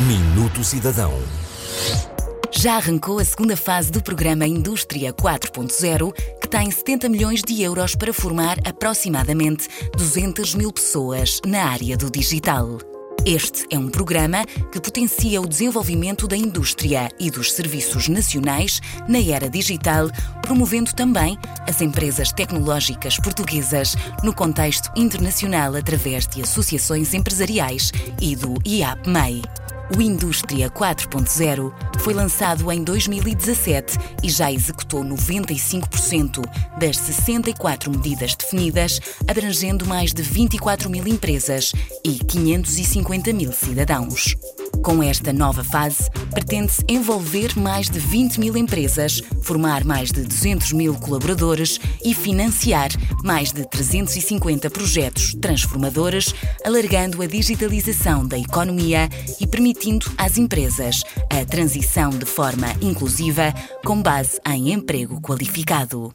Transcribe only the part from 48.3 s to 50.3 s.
mil empresas, formar mais de